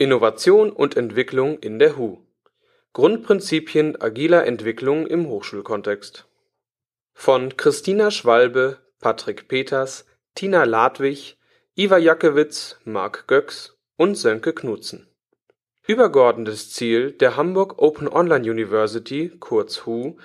Innovation 0.00 0.70
und 0.70 0.96
Entwicklung 0.96 1.58
in 1.58 1.80
der 1.80 1.96
HU 1.96 2.18
Grundprinzipien 2.92 4.00
agiler 4.00 4.46
Entwicklung 4.46 5.08
im 5.08 5.26
Hochschulkontext 5.26 6.28
von 7.14 7.56
Christina 7.56 8.12
Schwalbe, 8.12 8.78
Patrick 9.00 9.48
Peters, 9.48 10.06
Tina 10.36 10.62
Ladwig, 10.62 11.36
Ivar 11.74 11.98
Jackewitz, 11.98 12.78
Marc 12.84 13.26
Goecks 13.26 13.76
und 13.96 14.14
Sönke 14.14 14.52
Knutzen. 14.52 15.08
Übergeordnetes 15.84 16.72
Ziel 16.72 17.10
der 17.10 17.36
Hamburg 17.36 17.82
Open 17.82 18.06
Online 18.06 18.48
University 18.48 19.32
kurz 19.40 19.84
HU 19.84 20.16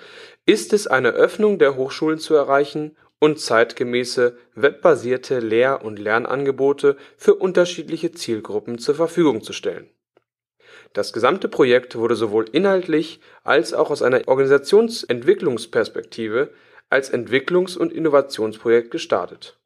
ist 0.46 0.72
es, 0.72 0.86
eine 0.86 1.08
Öffnung 1.08 1.58
der 1.58 1.74
Hochschulen 1.74 2.20
zu 2.20 2.36
erreichen 2.36 2.96
und 3.24 3.40
zeitgemäße 3.40 4.36
webbasierte 4.54 5.38
Lehr 5.38 5.82
und 5.82 5.98
Lernangebote 5.98 6.98
für 7.16 7.34
unterschiedliche 7.34 8.12
Zielgruppen 8.12 8.76
zur 8.76 8.96
Verfügung 8.96 9.42
zu 9.42 9.54
stellen. 9.54 9.88
Das 10.92 11.14
gesamte 11.14 11.48
Projekt 11.48 11.96
wurde 11.96 12.16
sowohl 12.16 12.44
inhaltlich 12.52 13.20
als 13.42 13.72
auch 13.72 13.90
aus 13.90 14.02
einer 14.02 14.28
Organisationsentwicklungsperspektive 14.28 16.50
als 16.90 17.08
Entwicklungs 17.08 17.78
und 17.78 17.94
Innovationsprojekt 17.94 18.90
gestartet. 18.90 19.58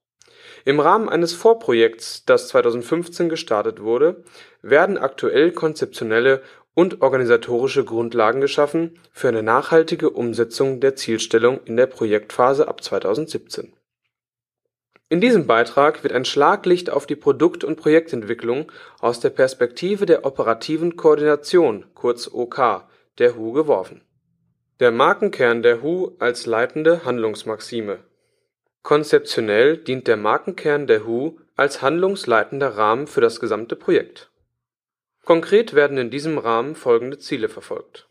Im 0.64 0.78
Rahmen 0.78 1.08
eines 1.08 1.32
Vorprojekts, 1.32 2.26
das 2.26 2.46
2015 2.46 3.28
gestartet 3.28 3.82
wurde, 3.82 4.22
werden 4.62 4.98
aktuell 4.98 5.50
konzeptionelle 5.50 6.42
und 6.78 7.02
organisatorische 7.02 7.84
Grundlagen 7.84 8.40
geschaffen 8.40 9.00
für 9.10 9.26
eine 9.26 9.42
nachhaltige 9.42 10.10
Umsetzung 10.10 10.78
der 10.78 10.94
Zielstellung 10.94 11.58
in 11.64 11.76
der 11.76 11.86
Projektphase 11.86 12.68
ab 12.68 12.84
2017. 12.84 13.72
In 15.08 15.20
diesem 15.20 15.48
Beitrag 15.48 16.04
wird 16.04 16.12
ein 16.12 16.24
Schlaglicht 16.24 16.88
auf 16.88 17.06
die 17.06 17.16
Produkt 17.16 17.64
und 17.64 17.74
Projektentwicklung 17.74 18.70
aus 19.00 19.18
der 19.18 19.30
Perspektive 19.30 20.06
der 20.06 20.24
operativen 20.24 20.94
Koordination 20.94 21.84
kurz 21.94 22.30
OK 22.32 22.84
der 23.18 23.34
HU 23.34 23.50
geworfen. 23.50 24.02
Der 24.78 24.92
Markenkern 24.92 25.64
der 25.64 25.82
HU 25.82 26.12
als 26.20 26.46
leitende 26.46 27.04
Handlungsmaxime 27.04 27.98
Konzeptionell 28.84 29.78
dient 29.78 30.06
der 30.06 30.16
Markenkern 30.16 30.86
der 30.86 31.04
HU 31.04 31.38
als 31.56 31.82
handlungsleitender 31.82 32.76
Rahmen 32.76 33.08
für 33.08 33.20
das 33.20 33.40
gesamte 33.40 33.74
Projekt 33.74 34.30
Konkret 35.28 35.74
werden 35.74 35.98
in 35.98 36.08
diesem 36.08 36.38
Rahmen 36.38 36.74
folgende 36.74 37.18
Ziele 37.18 37.50
verfolgt: 37.50 38.08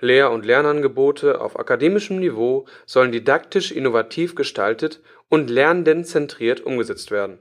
Lehr 0.00 0.30
und 0.30 0.46
Lernangebote 0.46 1.38
auf 1.42 1.58
akademischem 1.58 2.18
Niveau 2.18 2.64
sollen 2.86 3.12
didaktisch 3.12 3.72
innovativ 3.72 4.34
gestaltet 4.34 5.02
und 5.28 5.50
lernendenzentriert 5.50 6.62
umgesetzt 6.62 7.10
werden. 7.10 7.40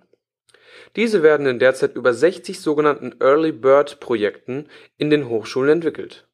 Diese 0.98 1.24
werden 1.24 1.48
in 1.48 1.60
derzeit 1.60 1.96
über 1.96 2.14
60 2.14 2.60
sogenannten 2.60 3.16
Early-Bird-Projekten 3.22 4.68
in 4.98 5.10
den 5.10 5.30
Hochschulen 5.30 5.70
entwickelt. 5.70 6.28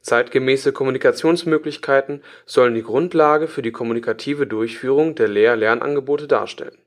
Zeitgemäße 0.00 0.72
Kommunikationsmöglichkeiten 0.72 2.22
sollen 2.44 2.76
die 2.76 2.84
Grundlage 2.84 3.48
für 3.48 3.62
die 3.62 3.72
kommunikative 3.72 4.46
Durchführung 4.46 5.16
der 5.16 5.26
Lehr-Lernangebote 5.26 6.28
darstellen 6.28 6.78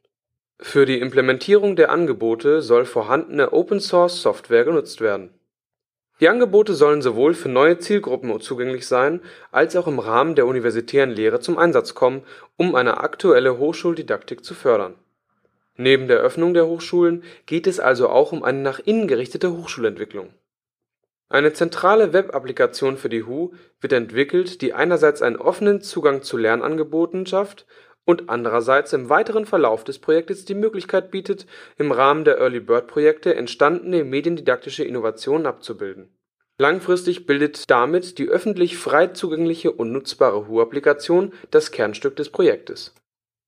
für 0.61 0.85
die 0.85 0.99
Implementierung 0.99 1.77
der 1.77 1.89
Angebote 1.89 2.61
soll 2.61 2.83
vorhandene 2.83 3.53
Open-Source-Software 3.53 4.65
genutzt 4.65 4.99
werden. 4.99 5.29
Die 6.19 6.27
Angebote 6.27 6.73
sollen 6.73 7.01
sowohl 7.01 7.33
für 7.33 7.47
neue 7.47 7.77
Zielgruppen 7.79 8.41
zugänglich 8.41 8.85
sein, 8.85 9.21
als 9.51 9.77
auch 9.77 9.87
im 9.87 9.99
Rahmen 9.99 10.35
der 10.35 10.47
universitären 10.47 11.11
Lehre 11.11 11.39
zum 11.39 11.57
Einsatz 11.57 11.95
kommen, 11.95 12.23
um 12.57 12.75
eine 12.75 12.97
aktuelle 12.97 13.57
Hochschuldidaktik 13.57 14.43
zu 14.43 14.53
fördern. 14.53 14.95
Neben 15.77 16.09
der 16.09 16.17
Öffnung 16.17 16.53
der 16.53 16.67
Hochschulen 16.67 17.23
geht 17.45 17.65
es 17.65 17.79
also 17.79 18.09
auch 18.09 18.33
um 18.33 18.43
eine 18.43 18.59
nach 18.59 18.79
innen 18.79 19.07
gerichtete 19.07 19.53
Hochschulentwicklung. 19.53 20.33
Eine 21.29 21.53
zentrale 21.53 22.11
Web-Applikation 22.11 22.97
für 22.97 23.07
die 23.07 23.23
HU 23.23 23.51
wird 23.79 23.93
entwickelt, 23.93 24.61
die 24.61 24.73
einerseits 24.73 25.21
einen 25.21 25.37
offenen 25.37 25.79
Zugang 25.79 26.21
zu 26.21 26.35
Lernangeboten 26.35 27.25
schafft 27.25 27.65
und 28.09 28.27
andererseits 28.27 28.91
im 28.93 29.07
weiteren 29.07 29.45
Verlauf 29.45 29.83
des 29.83 29.99
Projektes 29.99 30.43
die 30.43 30.55
Möglichkeit 30.55 31.11
bietet, 31.11 31.45
im 31.77 31.91
Rahmen 31.91 32.25
der 32.25 32.39
Early-Bird-Projekte 32.39 33.35
entstandene 33.35 34.03
mediendidaktische 34.03 34.83
Innovationen 34.83 35.45
abzubilden. 35.45 36.09
Langfristig 36.57 37.27
bildet 37.27 37.69
damit 37.69 38.17
die 38.17 38.27
öffentlich 38.27 38.77
frei 38.79 39.05
zugängliche 39.05 39.71
und 39.71 39.91
nutzbare 39.91 40.47
HU-Applikation 40.47 41.33
das 41.51 41.69
Kernstück 41.69 42.15
des 42.15 42.31
Projektes. 42.31 42.95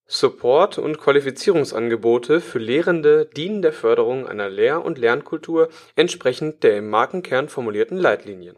Support 0.05 0.77
und 0.77 0.99
Qualifizierungsangebote 0.99 2.39
für 2.39 2.59
Lehrende 2.59 3.25
dienen 3.35 3.63
der 3.63 3.73
Förderung 3.73 4.27
einer 4.27 4.51
Lehr 4.51 4.85
und 4.85 4.99
Lernkultur 4.99 5.69
entsprechend 5.95 6.61
der 6.61 6.77
im 6.77 6.87
Markenkern 6.87 7.49
formulierten 7.49 7.97
Leitlinien. 7.97 8.57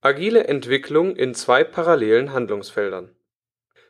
Agile 0.00 0.46
Entwicklung 0.46 1.16
in 1.16 1.34
zwei 1.34 1.64
parallelen 1.64 2.32
Handlungsfeldern 2.32 3.10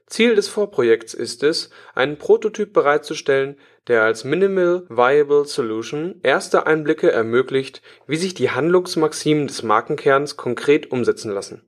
Ziel 0.09 0.35
des 0.35 0.49
Vorprojekts 0.49 1.13
ist 1.13 1.43
es, 1.43 1.71
einen 1.95 2.17
Prototyp 2.17 2.73
bereitzustellen, 2.73 3.57
der 3.89 4.03
als 4.03 4.25
Minimal 4.25 4.87
Viable 4.89 5.45
Solution 5.45 6.21
erste 6.23 6.67
Einblicke 6.67 7.13
ermöglicht, 7.13 7.83
wie 8.07 8.17
sich 8.17 8.35
die 8.35 8.51
Handlungsmaximen 8.51 9.47
des 9.47 9.63
Markenkerns 9.63 10.37
konkret 10.37 10.91
umsetzen 10.91 11.31
lassen. 11.31 11.63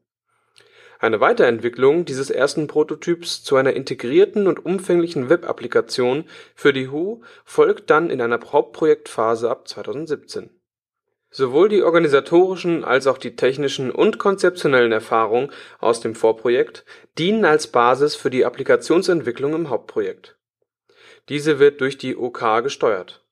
Eine 0.98 1.20
Weiterentwicklung 1.20 2.04
dieses 2.04 2.28
ersten 2.28 2.66
Prototyps 2.66 3.42
zu 3.42 3.56
einer 3.56 3.72
integrierten 3.72 4.46
und 4.46 4.64
umfänglichen 4.64 5.30
Web-Applikation 5.30 6.24
für 6.54 6.74
die 6.74 6.88
HU 6.88 7.22
folgt 7.44 7.88
dann 7.88 8.10
in 8.10 8.20
einer 8.20 8.40
Hauptprojektphase 8.40 9.50
ab 9.50 9.66
2017 9.66 10.50
Sowohl 11.30 11.68
die 11.68 11.82
organisatorischen 11.82 12.84
als 12.84 13.06
auch 13.06 13.18
die 13.18 13.36
technischen 13.36 13.90
und 13.90 14.18
konzeptionellen 14.18 14.90
Erfahrungen 14.90 15.52
aus 15.78 16.00
dem 16.00 16.14
Vorprojekt 16.14 16.84
dienen 17.18 17.44
als 17.44 17.68
Basis 17.68 18.16
für 18.16 18.30
die 18.30 18.44
Applikationsentwicklung 18.44 19.54
im 19.54 19.70
Hauptprojekt. 19.70 20.36
Diese 21.28 21.60
wird 21.60 21.80
durch 21.80 21.98
die 21.98 22.16
OK 22.16 22.62
gesteuert. 22.62 23.24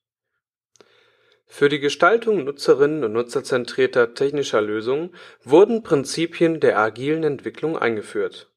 Für 1.46 1.68
die 1.68 1.80
Gestaltung 1.80 2.44
nutzerinnen 2.44 3.02
und 3.04 3.12
nutzerzentrierter 3.12 4.14
technischer 4.14 4.60
Lösungen 4.60 5.14
wurden 5.42 5.82
Prinzipien 5.82 6.60
der 6.60 6.78
agilen 6.78 7.24
Entwicklung 7.24 7.76
eingeführt 7.76 8.48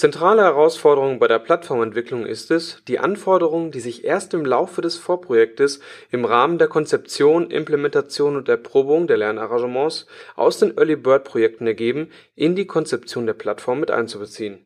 Zentrale 0.00 0.40
Herausforderung 0.40 1.18
bei 1.18 1.28
der 1.28 1.40
Plattformentwicklung 1.40 2.24
ist 2.24 2.50
es, 2.50 2.82
die 2.88 2.98
Anforderungen, 2.98 3.70
die 3.70 3.80
sich 3.80 4.02
erst 4.02 4.32
im 4.32 4.46
Laufe 4.46 4.80
des 4.80 4.96
Vorprojektes 4.96 5.80
im 6.10 6.24
Rahmen 6.24 6.56
der 6.56 6.68
Konzeption, 6.68 7.50
Implementation 7.50 8.36
und 8.36 8.48
Erprobung 8.48 9.08
der 9.08 9.18
Lernarrangements 9.18 10.06
aus 10.36 10.58
den 10.58 10.74
Early-Bird-Projekten 10.74 11.66
ergeben, 11.66 12.08
in 12.34 12.56
die 12.56 12.66
Konzeption 12.66 13.26
der 13.26 13.34
Plattform 13.34 13.78
mit 13.78 13.90
einzubeziehen. 13.90 14.64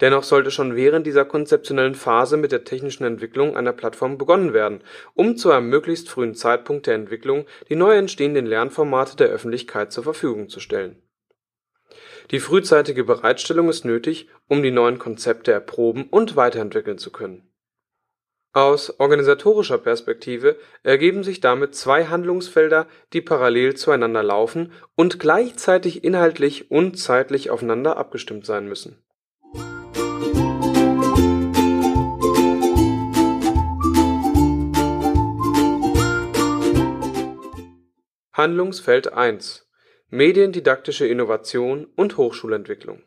Dennoch 0.00 0.22
sollte 0.22 0.50
schon 0.50 0.74
während 0.74 1.06
dieser 1.06 1.26
konzeptionellen 1.26 1.94
Phase 1.94 2.38
mit 2.38 2.50
der 2.50 2.64
technischen 2.64 3.04
Entwicklung 3.04 3.58
einer 3.58 3.74
Plattform 3.74 4.16
begonnen 4.16 4.54
werden, 4.54 4.80
um 5.12 5.36
zu 5.36 5.50
einem 5.50 5.68
möglichst 5.68 6.08
frühen 6.08 6.34
Zeitpunkt 6.34 6.86
der 6.86 6.94
Entwicklung 6.94 7.44
die 7.68 7.76
neu 7.76 7.94
entstehenden 7.94 8.46
Lernformate 8.46 9.16
der 9.16 9.28
Öffentlichkeit 9.28 9.92
zur 9.92 10.04
Verfügung 10.04 10.48
zu 10.48 10.60
stellen 10.60 11.04
die 12.30 12.40
frühzeitige 12.40 13.04
Bereitstellung 13.04 13.68
ist 13.68 13.84
nötig, 13.84 14.28
um 14.48 14.62
die 14.62 14.70
neuen 14.70 14.98
Konzepte 14.98 15.52
erproben 15.52 16.04
und 16.10 16.36
weiterentwickeln 16.36 16.98
zu 16.98 17.10
können. 17.10 17.50
Aus 18.52 19.00
organisatorischer 19.00 19.78
Perspektive 19.78 20.56
ergeben 20.84 21.24
sich 21.24 21.40
damit 21.40 21.74
zwei 21.74 22.06
Handlungsfelder, 22.06 22.86
die 23.12 23.20
parallel 23.20 23.74
zueinander 23.74 24.22
laufen 24.22 24.70
und 24.94 25.18
gleichzeitig 25.18 26.04
inhaltlich 26.04 26.70
und 26.70 26.96
zeitlich 26.96 27.50
aufeinander 27.50 27.96
abgestimmt 27.96 28.46
sein 28.46 28.68
müssen. 28.68 29.04
Handlungsfeld 38.32 39.12
1 39.12 39.63
Mediendidaktische 40.16 41.08
Innovation 41.08 41.88
und 41.96 42.16
Hochschulentwicklung 42.16 43.02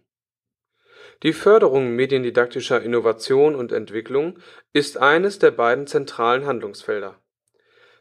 Die 1.24 1.32
Förderung 1.32 1.96
mediendidaktischer 1.96 2.82
Innovation 2.82 3.56
und 3.56 3.72
Entwicklung 3.72 4.40
ist 4.74 4.98
eines 4.98 5.40
der 5.40 5.52
beiden 5.52 5.88
zentralen 5.88 6.46
Handlungsfelder. 6.46 7.18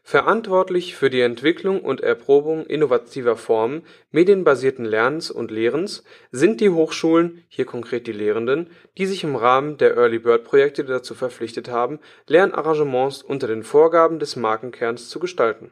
Verantwortlich 0.03 0.97
für 0.97 1.09
die 1.09 1.21
Entwicklung 1.21 1.79
und 1.83 2.01
Erprobung 2.01 2.65
innovativer 2.65 3.37
Formen 3.37 3.83
medienbasierten 4.11 4.83
Lernens 4.83 5.31
und 5.31 5.51
Lehrens 5.51 6.03
sind 6.31 6.59
die 6.59 6.71
Hochschulen 6.71 7.45
(hier 7.47 7.63
konkret 7.63 8.07
die 8.07 8.11
Lehrenden), 8.11 8.71
die 8.97 9.05
sich 9.05 9.23
im 9.23 9.37
Rahmen 9.37 9.77
der 9.77 9.95
Early-Bird-Projekte 9.95 10.83
dazu 10.83 11.15
verpflichtet 11.15 11.69
haben, 11.69 12.01
Lernarrangements 12.25 13.23
unter 13.23 13.47
den 13.47 13.63
Vorgaben 13.63 14.19
des 14.19 14.35
Markenkerns 14.35 15.07
zu 15.07 15.19
gestalten 15.19 15.71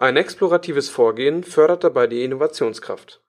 ein 0.00 0.16
exploratives 0.16 0.88
Vorgehen 0.88 1.44
fördert 1.44 1.84
dabei 1.84 2.06
die 2.06 2.24
Innovationskraft. 2.24 3.20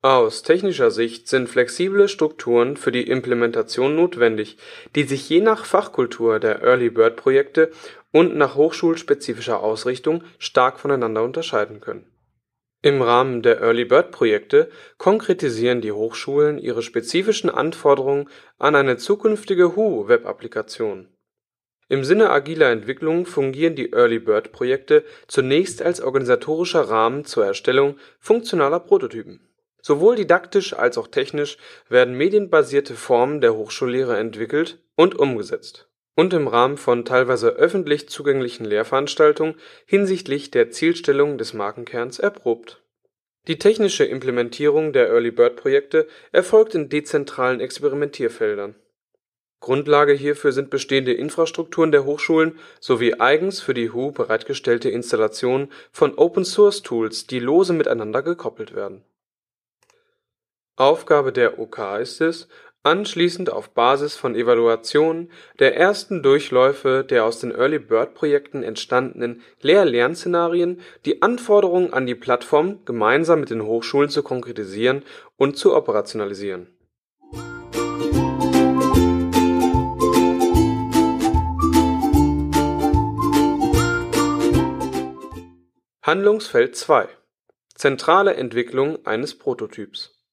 Aus 0.00 0.42
technischer 0.42 0.90
Sicht 0.90 1.28
sind 1.28 1.48
flexible 1.48 2.08
Strukturen 2.08 2.78
für 2.78 2.90
die 2.90 3.06
Implementation 3.06 3.94
notwendig, 3.94 4.56
die 4.94 5.02
sich 5.02 5.28
je 5.28 5.40
nach 5.40 5.66
Fachkultur 5.66 6.40
der 6.40 6.62
Early-Bird-Projekte 6.62 7.70
und 8.12 8.34
nach 8.34 8.54
hochschulspezifischer 8.54 9.60
Ausrichtung 9.60 10.24
stark 10.38 10.80
voneinander 10.80 11.22
unterscheiden 11.22 11.80
können. 11.80 12.10
Im 12.80 13.02
Rahmen 13.02 13.42
der 13.42 13.60
Early-Bird-Projekte 13.60 14.70
konkretisieren 14.96 15.82
die 15.82 15.92
Hochschulen 15.92 16.58
ihre 16.58 16.82
spezifischen 16.82 17.50
Anforderungen 17.50 18.30
an 18.56 18.74
eine 18.74 18.96
zukünftige 18.96 19.76
WHU-Web-Applikation. 19.76 21.08
Im 21.88 22.04
Sinne 22.04 22.30
agiler 22.30 22.70
Entwicklung 22.70 23.24
fungieren 23.24 23.74
die 23.74 23.92
Early-Bird-Projekte 23.92 25.04
zunächst 25.26 25.80
als 25.80 26.00
organisatorischer 26.00 26.82
Rahmen 26.82 27.24
zur 27.24 27.46
Erstellung 27.46 27.96
funktionaler 28.18 28.80
Prototypen. 28.80 29.40
Sowohl 29.80 30.16
didaktisch 30.16 30.74
als 30.74 30.98
auch 30.98 31.08
technisch 31.08 31.56
werden 31.88 32.14
medienbasierte 32.14 32.94
Formen 32.94 33.40
der 33.40 33.54
Hochschullehre 33.54 34.18
entwickelt 34.18 34.78
und 34.96 35.18
umgesetzt 35.18 35.88
und 36.18 36.34
im 36.34 36.48
Rahmen 36.48 36.78
von 36.78 37.04
teilweise 37.04 37.50
öffentlich 37.50 38.08
zugänglichen 38.08 38.66
Lehrveranstaltungen 38.66 39.54
hinsichtlich 39.86 40.50
der 40.50 40.68
Zielstellung 40.68 41.38
des 41.38 41.54
Markenkerns 41.54 42.18
erprobt. 42.18 42.82
Die 43.46 43.60
technische 43.60 44.04
Implementierung 44.04 44.92
der 44.92 45.10
Early-Bird-Projekte 45.10 46.08
erfolgt 46.32 46.74
in 46.74 46.88
dezentralen 46.88 47.60
Experimentierfeldern. 47.60 48.74
Grundlage 49.60 50.12
hierfür 50.12 50.52
sind 50.52 50.70
bestehende 50.70 51.12
Infrastrukturen 51.12 51.90
der 51.90 52.04
Hochschulen 52.04 52.58
sowie 52.80 53.14
eigens 53.14 53.60
für 53.60 53.74
die 53.74 53.92
WHU 53.92 54.12
bereitgestellte 54.12 54.88
Installationen 54.88 55.72
von 55.90 56.14
Open-Source-Tools, 56.16 57.26
die 57.26 57.40
lose 57.40 57.72
miteinander 57.72 58.22
gekoppelt 58.22 58.74
werden. 58.74 59.02
Aufgabe 60.76 61.32
der 61.32 61.58
OK 61.58 61.78
ist 62.00 62.20
es, 62.20 62.48
anschließend 62.84 63.50
auf 63.50 63.70
Basis 63.70 64.14
von 64.14 64.36
Evaluationen 64.36 65.30
der 65.58 65.76
ersten 65.76 66.22
Durchläufe 66.22 67.04
der 67.04 67.24
aus 67.24 67.40
den 67.40 67.50
Early-Bird-Projekten 67.50 68.62
entstandenen 68.62 69.42
Lehr-Lern-Szenarien 69.60 70.80
die 71.04 71.20
Anforderungen 71.20 71.92
an 71.92 72.06
die 72.06 72.14
Plattform 72.14 72.84
gemeinsam 72.84 73.40
mit 73.40 73.50
den 73.50 73.64
Hochschulen 73.64 74.08
zu 74.08 74.22
konkretisieren 74.22 75.02
und 75.36 75.58
zu 75.58 75.74
operationalisieren. 75.74 76.68
Handlungsfeld 86.08 86.74
2 86.74 87.06
Zentrale 87.74 88.32
Entwicklung 88.32 89.04
eines 89.04 89.36
Prototyps 89.36 90.24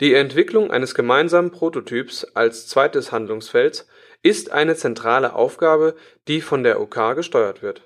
die 0.00 0.14
Entwicklung 0.14 0.70
eines 0.70 0.94
gemeinsamen 0.94 1.50
Prototyps 1.50 2.24
als 2.24 2.66
zweites 2.66 3.12
Handlungsfeld 3.12 3.84
ist 4.22 4.52
eine 4.52 4.74
zentrale 4.74 5.34
Aufgabe, 5.34 5.94
die 6.26 6.40
von 6.40 6.62
der 6.62 6.80
OK 6.80 7.14
gesteuert 7.14 7.60
wird. 7.60 7.82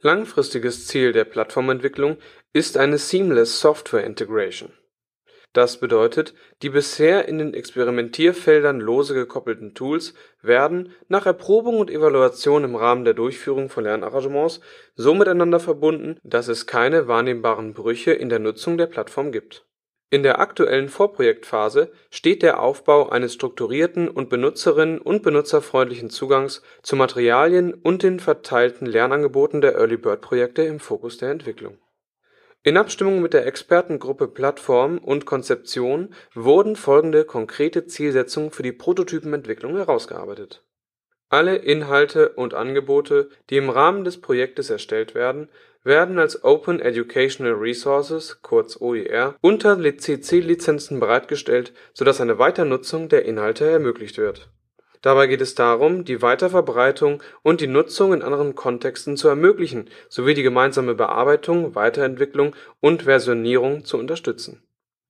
Langfristiges 0.00 0.86
Ziel 0.86 1.12
der 1.12 1.26
Plattformentwicklung 1.26 2.16
ist 2.54 2.78
eine 2.78 2.96
Seamless 2.96 3.60
Software 3.60 4.04
Integration. 4.04 4.72
Das 5.52 5.78
bedeutet, 5.78 6.34
die 6.62 6.70
bisher 6.70 7.28
in 7.28 7.38
den 7.38 7.52
Experimentierfeldern 7.52 8.80
lose 8.80 9.14
gekoppelten 9.14 9.74
Tools 9.74 10.14
werden 10.40 10.92
nach 11.08 11.26
Erprobung 11.26 11.78
und 11.78 11.90
Evaluation 11.90 12.64
im 12.64 12.74
Rahmen 12.74 13.04
der 13.04 13.14
Durchführung 13.14 13.68
von 13.68 13.84
Lernarrangements 13.84 14.60
so 14.94 15.14
miteinander 15.14 15.60
verbunden, 15.60 16.18
dass 16.22 16.48
es 16.48 16.66
keine 16.66 17.06
wahrnehmbaren 17.06 17.74
Brüche 17.74 18.12
in 18.12 18.28
der 18.28 18.38
Nutzung 18.38 18.78
der 18.78 18.86
Plattform 18.86 19.30
gibt 19.30 19.66
in 20.12 20.22
der 20.22 20.40
aktuellen 20.40 20.90
Vorprojektphase 20.90 21.90
steht 22.10 22.42
der 22.42 22.60
Aufbau 22.60 23.08
eines 23.08 23.32
strukturierten 23.32 24.10
und 24.10 24.28
benutzerinnen 24.28 24.98
und 24.98 25.22
benutzerfreundlichen 25.22 26.10
Zugangs 26.10 26.60
zu 26.82 26.96
Materialien 26.96 27.72
und 27.72 28.02
den 28.02 28.20
verteilten 28.20 28.84
Lernangeboten 28.84 29.62
der 29.62 29.74
Early-Bird-Projekte 29.74 30.64
im 30.64 30.80
Fokus 30.80 31.16
der 31.16 31.30
Entwicklung. 31.30 31.78
In 32.64 32.76
Abstimmung 32.76 33.22
mit 33.22 33.32
der 33.32 33.46
Expertengruppe 33.46 34.28
Plattform 34.28 34.98
und 34.98 35.26
Konzeption 35.26 36.14
wurden 36.34 36.76
folgende 36.76 37.24
konkrete 37.24 37.86
Zielsetzungen 37.86 38.50
für 38.50 38.62
die 38.62 38.72
Prototypenentwicklung 38.72 39.76
herausgearbeitet 39.76 40.62
alle 41.32 41.56
Inhalte 41.56 42.28
und 42.28 42.52
Angebote, 42.52 43.30
die 43.48 43.56
im 43.56 43.70
Rahmen 43.70 44.04
des 44.04 44.20
Projektes 44.20 44.68
erstellt 44.68 45.14
werden, 45.14 45.48
werden 45.82 46.18
als 46.18 46.44
Open 46.44 46.78
Educational 46.78 47.54
Resources 47.54 48.42
kurz 48.42 48.78
OER 48.78 49.34
unter 49.40 49.78
CC-Lizenzen 49.80 51.00
bereitgestellt, 51.00 51.72
sodass 51.94 52.20
eine 52.20 52.38
Weiternutzung 52.38 53.08
der 53.08 53.24
Inhalte 53.24 53.68
ermöglicht 53.68 54.18
wird. 54.18 54.50
Dabei 55.02 55.26
geht 55.26 55.40
es 55.40 55.54
darum, 55.54 56.04
die 56.04 56.22
Weiterverbreitung 56.22 57.22
und 57.42 57.60
die 57.60 57.66
Nutzung 57.66 58.14
in 58.14 58.22
anderen 58.22 58.54
Kontexten 58.54 59.16
zu 59.16 59.28
ermöglichen 59.28 59.90
sowie 60.08 60.34
die 60.34 60.42
gemeinsame 60.42 60.94
Bearbeitung, 60.94 61.74
Weiterentwicklung 61.74 62.56
und 62.80 63.02
Versionierung 63.02 63.84
zu 63.84 63.98
unterstützen 63.98 64.62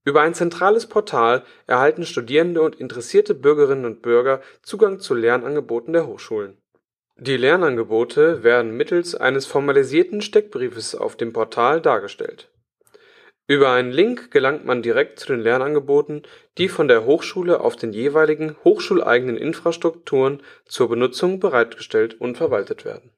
über 0.04 0.22
ein 0.22 0.34
zentrales 0.34 0.86
Portal 0.86 1.44
erhalten 1.66 2.04
Studierende 2.04 2.62
und 2.62 2.76
interessierte 2.76 3.34
Bürgerinnen 3.34 3.84
und 3.84 4.02
Bürger 4.02 4.40
Zugang 4.62 4.98
zu 4.98 5.14
Lernangeboten 5.14 5.92
der 5.92 6.06
Hochschulen. 6.06 6.56
Die 7.16 7.36
Lernangebote 7.36 8.42
werden 8.42 8.76
mittels 8.76 9.14
eines 9.14 9.46
formalisierten 9.46 10.22
Steckbriefes 10.22 10.94
auf 10.94 11.16
dem 11.16 11.32
Portal 11.32 11.80
dargestellt. 11.80 12.50
Über 13.52 13.72
einen 13.72 13.92
Link 13.92 14.30
gelangt 14.30 14.64
man 14.64 14.80
direkt 14.80 15.18
zu 15.20 15.26
den 15.26 15.40
Lernangeboten, 15.40 16.22
die 16.56 16.68
von 16.68 16.88
der 16.88 17.04
Hochschule 17.04 17.60
auf 17.60 17.76
den 17.76 17.92
jeweiligen 17.92 18.56
hochschuleigenen 18.64 19.36
Infrastrukturen 19.36 20.42
zur 20.64 20.88
Benutzung 20.88 21.38
bereitgestellt 21.38 22.18
und 22.18 22.38
verwaltet 22.38 22.86
werden 22.86 23.10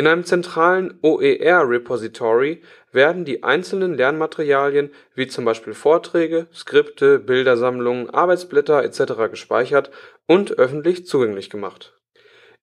in 0.00 0.06
einem 0.06 0.24
zentralen 0.24 0.98
OER-Repository 1.02 2.62
werden 2.90 3.26
die 3.26 3.42
einzelnen 3.42 3.94
Lernmaterialien 3.94 4.92
wie 5.14 5.26
zum 5.26 5.44
Beispiel 5.44 5.74
Vorträge, 5.74 6.46
Skripte, 6.54 7.18
Bildersammlungen, 7.18 8.08
Arbeitsblätter 8.08 8.82
etc. 8.82 9.30
gespeichert 9.30 9.90
und 10.26 10.58
öffentlich 10.58 11.06
zugänglich 11.06 11.50
gemacht. 11.50 11.98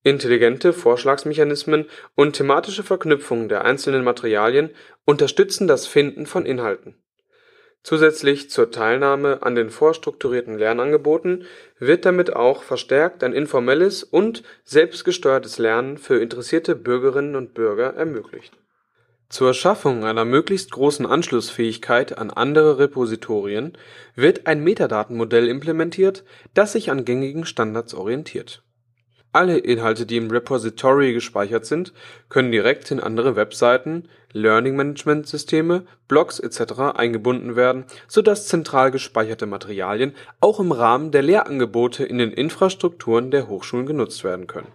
Intelligente 0.02 0.74
Vorschlagsmechanismen 0.74 1.86
und 2.16 2.34
thematische 2.34 2.82
Verknüpfungen 2.82 3.50
der 3.50 3.66
einzelnen 3.66 4.04
Materialien 4.04 4.72
unterstützen 5.06 5.68
das 5.68 5.86
Finden 5.86 6.26
von 6.26 6.46
Inhalten 6.46 6.96
Zusätzlich 7.88 8.50
zur 8.50 8.70
Teilnahme 8.70 9.44
an 9.44 9.56
den 9.56 9.70
vorstrukturierten 9.70 10.58
Lernangeboten 10.58 11.46
wird 11.80 12.04
damit 12.04 12.36
auch 12.36 12.64
verstärkt 12.64 13.24
ein 13.24 13.32
informelles 13.32 14.04
und 14.04 14.44
selbstgesteuertes 14.66 15.58
Lernen 15.58 15.98
für 15.98 16.22
interessierte 16.22 16.76
Bürgerinnen 16.76 17.38
und 17.38 17.54
Bürger 17.54 17.94
ermöglicht. 17.94 18.58
Zur 19.30 19.54
Schaffung 19.54 20.04
einer 20.04 20.26
möglichst 20.26 20.72
großen 20.72 21.06
Anschlussfähigkeit 21.06 22.18
an 22.18 22.30
andere 22.30 22.78
Repositorien 22.78 23.78
wird 24.16 24.48
ein 24.48 24.66
Metadatenmodell 24.66 25.48
implementiert, 25.48 26.26
das 26.54 26.74
sich 26.74 26.92
an 26.92 27.06
gängigen 27.06 27.46
Standards 27.46 27.94
orientiert 27.94 28.64
alle 29.38 29.60
Inhalte, 29.60 30.08
die 30.08 30.18
im 30.18 30.32
Repository 30.32 31.14
gespeichert 31.14 31.64
sind, 31.68 31.94
können 32.28 32.52
direkt 32.52 32.90
in 32.90 33.00
andere 33.00 33.36
Webseiten, 33.36 34.10
Learning-Management-Systeme, 34.34 35.86
Blogs 36.08 36.40
etc. 36.40 36.96
eingebunden 36.96 37.56
werden, 37.56 37.86
sodass 38.08 38.48
zentral 38.48 38.90
gespeicherte 38.90 39.46
Materialien 39.46 40.16
auch 40.42 40.60
im 40.60 40.72
Rahmen 40.72 41.12
der 41.12 41.22
Lehrangebote 41.22 42.04
in 42.04 42.18
den 42.18 42.32
Infrastrukturen 42.32 43.30
der 43.30 43.48
Hochschulen 43.48 43.86
genutzt 43.86 44.24
werden 44.24 44.48
können. 44.48 44.72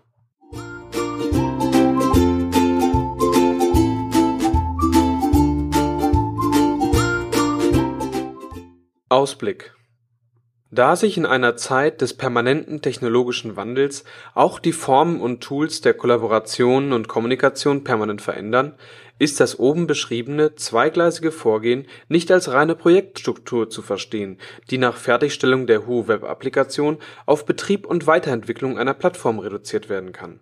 Ausblick 9.08 9.74
da 10.72 10.96
sich 10.96 11.18
in 11.18 11.26
einer 11.26 11.56
Zeit 11.56 12.00
des 12.00 12.14
permanenten 12.14 12.80
technologischen 12.80 13.56
Wandels 13.56 14.04
auch 14.34 14.58
die 14.58 14.72
Formen 14.72 15.20
und 15.20 15.42
Tools 15.42 15.82
der 15.82 15.92
Kollaboration 15.92 16.94
und 16.94 17.08
Kommunikation 17.08 17.84
permanent 17.84 18.22
verändern, 18.22 18.74
ist 19.18 19.38
das 19.38 19.58
oben 19.58 19.86
beschriebene 19.86 20.54
zweigleisige 20.54 21.30
Vorgehen 21.30 21.86
nicht 22.08 22.32
als 22.32 22.50
reine 22.50 22.74
Projektstruktur 22.74 23.68
zu 23.68 23.82
verstehen, 23.82 24.38
die 24.70 24.78
nach 24.78 24.96
Fertigstellung 24.96 25.66
der 25.66 25.86
WHU-Web-Applikation 25.86 26.96
auf 27.26 27.44
Betrieb 27.44 27.86
und 27.86 28.06
Weiterentwicklung 28.06 28.78
einer 28.78 28.94
Plattform 28.94 29.38
reduziert 29.38 29.90
werden 29.90 30.12
kann 30.12 30.40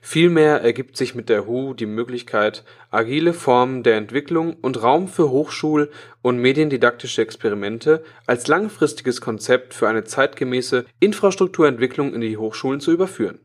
Vielmehr 0.00 0.60
ergibt 0.60 0.96
sich 0.96 1.14
mit 1.14 1.28
der 1.28 1.46
WHO 1.46 1.74
die 1.74 1.86
Möglichkeit, 1.86 2.64
agile 2.90 3.32
Formen 3.32 3.82
der 3.82 3.96
Entwicklung 3.96 4.54
und 4.60 4.82
Raum 4.82 5.08
für 5.08 5.30
hochschul 5.30 5.90
und 6.22 6.38
mediendidaktische 6.38 7.22
Experimente 7.22 8.02
als 8.26 8.46
langfristiges 8.46 9.20
Konzept 9.20 9.74
für 9.74 9.88
eine 9.88 10.04
zeitgemäße 10.04 10.86
Infrastrukturentwicklung 11.00 12.14
in 12.14 12.20
die 12.20 12.36
Hochschulen 12.36 12.80
zu 12.80 12.92
überführen. 12.92 13.40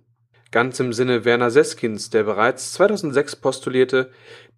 Ganz 0.52 0.80
im 0.80 0.94
Sinne 0.94 1.26
Werner 1.26 1.52
Seskins, 1.52 2.10
der 2.10 2.24
bereits 2.24 2.72
2006 2.74 3.36
postulierte, 3.36 4.12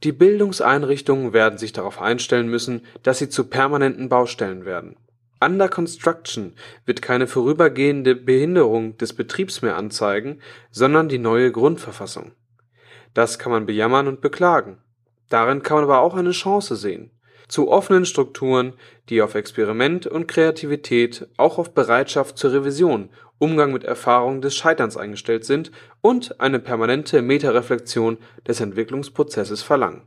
die 0.04 0.12
Bildungseinrichtungen 0.12 1.34
werden 1.34 1.58
sich 1.58 1.74
darauf 1.74 2.02
einstellen 2.02 2.50
müssen, 2.50 2.86
dass 3.02 3.20
sie 3.20 3.30
zu 3.30 3.46
permanenten 3.46 4.10
Baustellen 4.10 4.66
werden 4.66 4.96
Under 5.40 5.70
construction 5.70 6.54
wird 6.86 7.02
keine 7.02 7.28
vorübergehende 7.28 8.16
Behinderung 8.16 8.98
des 8.98 9.14
Betriebs 9.14 9.62
mehr 9.62 9.76
anzeigen, 9.76 10.40
sondern 10.72 11.10
die 11.10 11.20
neue 11.20 11.52
Grundverfassung. 11.52 12.32
Das 13.14 13.38
kann 13.38 13.52
man 13.52 13.66
bejammern 13.68 14.08
und 14.08 14.22
beklagen. 14.22 14.80
Darin 15.30 15.62
kann 15.62 15.78
man 15.78 15.84
aber 15.84 16.00
auch 16.00 16.16
eine 16.16 16.32
Chance 16.32 16.76
sehen. 16.76 17.12
Zu 17.48 17.70
offenen 17.70 18.06
Strukturen, 18.06 18.74
die 19.10 19.22
auf 19.22 19.36
Experiment 19.36 20.08
und 20.08 20.28
Kreativität, 20.28 21.28
auch 21.38 21.58
auf 21.60 21.74
Bereitschaft 21.74 22.38
zur 22.38 22.54
Revision, 22.54 23.10
Umgang 23.38 23.72
mit 23.72 23.84
Erfahrungen 23.84 24.42
des 24.42 24.56
Scheiterns 24.56 24.98
eingestellt 24.98 25.46
sind 25.46 25.72
und 26.02 26.42
eine 26.42 26.60
permanente 26.60 27.22
Metareflexion 27.22 28.18
des 28.48 28.60
Entwicklungsprozesses 28.60 29.62
verlangen 29.62 30.02